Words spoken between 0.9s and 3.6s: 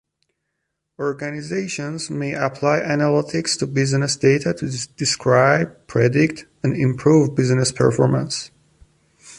Organizations may apply analytics